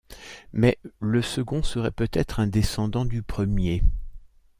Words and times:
Mais 0.51 0.79
le 0.99 1.21
second 1.21 1.61
serait 1.61 1.91
peut-être 1.91 2.39
un 2.39 2.47
descendant 2.47 3.05
du 3.05 3.21
premier. 3.21 3.83